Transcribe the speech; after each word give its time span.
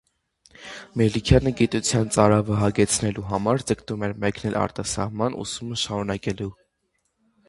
Մելիքյանը 0.99 1.51
գիտության 1.57 2.07
ծարավը 2.15 2.57
հագեցնելու 2.61 3.25
համար 3.33 3.63
ձգտում 3.73 4.05
էր 4.07 4.15
մեկնել 4.23 4.57
արտասահման 4.63 5.37
ուսումը 5.45 5.79
շարունակելու։ 5.83 6.49